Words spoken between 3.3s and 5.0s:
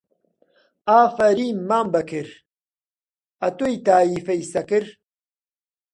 ئەتۆی تایفەی سەکر